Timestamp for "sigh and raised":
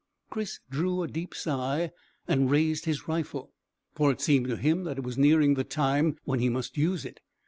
1.35-2.85